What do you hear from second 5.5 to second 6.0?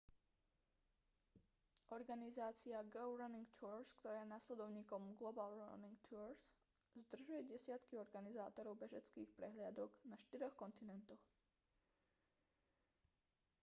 running